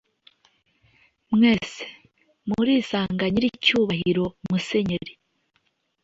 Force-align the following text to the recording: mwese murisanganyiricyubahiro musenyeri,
mwese 1.33 1.83
murisanganyiricyubahiro 2.49 4.25
musenyeri, 4.47 5.13